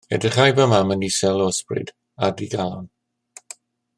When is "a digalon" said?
2.29-2.91